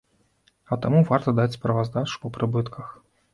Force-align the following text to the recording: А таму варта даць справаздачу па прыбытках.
А 0.75 0.77
таму 0.85 1.01
варта 1.09 1.33
даць 1.41 1.53
справаздачу 1.57 2.17
па 2.25 2.33
прыбытках. 2.39 2.91